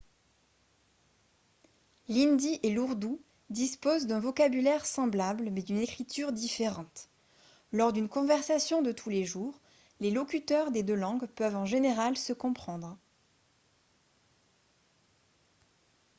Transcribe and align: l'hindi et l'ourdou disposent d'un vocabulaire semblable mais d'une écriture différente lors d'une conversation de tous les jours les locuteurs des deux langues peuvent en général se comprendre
l'hindi 2.09 2.59
et 2.63 2.71
l'ourdou 2.73 3.21
disposent 3.51 4.07
d'un 4.07 4.19
vocabulaire 4.19 4.87
semblable 4.87 5.51
mais 5.51 5.61
d'une 5.61 5.77
écriture 5.77 6.31
différente 6.31 7.07
lors 7.71 7.93
d'une 7.93 8.09
conversation 8.09 8.81
de 8.81 8.91
tous 8.91 9.11
les 9.11 9.25
jours 9.25 9.59
les 9.99 10.09
locuteurs 10.09 10.71
des 10.71 10.81
deux 10.81 10.95
langues 10.95 11.27
peuvent 11.27 11.55
en 11.55 11.65
général 11.67 12.17
se 12.17 12.33
comprendre 12.33 12.97